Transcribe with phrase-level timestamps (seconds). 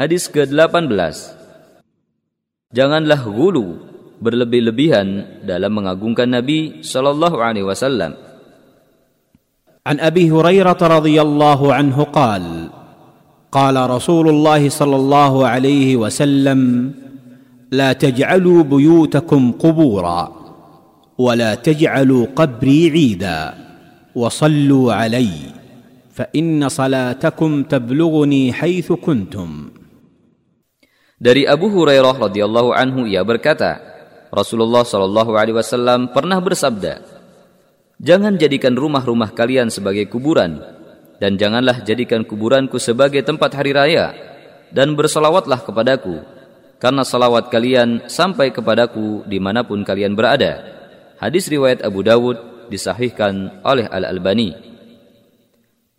[0.00, 0.88] Hadis ke-18
[2.72, 3.84] Janganlah gulu
[4.24, 8.16] berlebih-lebihan dalam mengagungkan Nabi sallallahu alaihi wasallam.
[9.84, 12.44] ابي هريره رضي الله عنه قال
[13.52, 16.60] قال رسول الله صلى الله عليه وسلم
[17.68, 20.22] لا تجعلوا بيوتكم قبورا
[21.18, 23.40] ولا تجعلوا قبري عيدا
[24.16, 25.32] وصلوا علي
[26.16, 29.79] فان صلاتكم تبلغني حيث كنتم
[31.20, 33.76] Dari Abu Hurairah radhiyallahu anhu ia berkata,
[34.32, 37.04] Rasulullah shallallahu alaihi wasallam pernah bersabda,
[38.00, 40.64] Jangan jadikan rumah-rumah kalian sebagai kuburan,
[41.20, 44.16] dan janganlah jadikan kuburanku sebagai tempat hari raya,
[44.72, 46.24] dan bersalawatlah kepadaku,
[46.80, 50.64] karena salawat kalian sampai kepadaku di mana pun kalian berada.
[51.20, 54.56] Hadis riwayat Abu Dawud disahihkan oleh Al-Albani.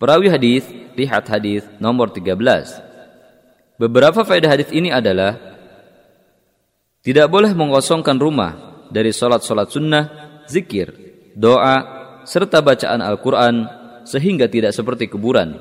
[0.02, 0.66] Perawi hadis
[0.98, 2.91] lihat hadis nomor 13.
[3.82, 5.42] Beberapa faedah hadis ini adalah
[7.02, 10.06] tidak boleh mengosongkan rumah dari solat-solat sunnah,
[10.46, 10.94] zikir,
[11.34, 11.82] doa,
[12.22, 13.66] serta bacaan Al-Quran
[14.06, 15.58] sehingga tidak seperti kuburan.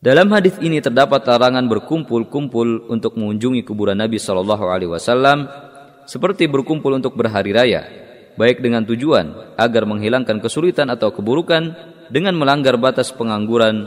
[0.00, 5.52] Dalam hadis ini terdapat larangan berkumpul-kumpul untuk mengunjungi kuburan Nabi Shallallahu Alaihi Wasallam
[6.08, 7.84] seperti berkumpul untuk berhari raya,
[8.40, 11.76] baik dengan tujuan agar menghilangkan kesulitan atau keburukan
[12.08, 13.84] dengan melanggar batas pengangguran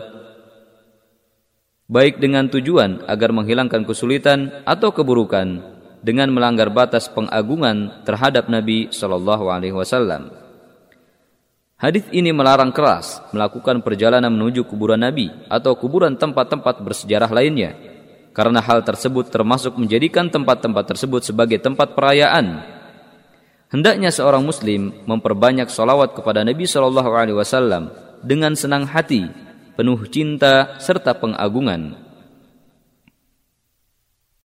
[1.89, 5.65] baik dengan tujuan agar menghilangkan kesulitan atau keburukan
[6.05, 10.29] dengan melanggar batas pengagungan terhadap Nabi Shallallahu Alaihi Wasallam.
[11.79, 17.73] Hadis ini melarang keras melakukan perjalanan menuju kuburan Nabi atau kuburan tempat-tempat bersejarah lainnya,
[18.37, 22.77] karena hal tersebut termasuk menjadikan tempat-tempat tersebut sebagai tempat perayaan.
[23.71, 29.48] Hendaknya seorang Muslim memperbanyak solawat kepada Nabi Shallallahu Alaihi Wasallam dengan senang hati
[29.79, 32.08] penuh cinta serta pengagungan.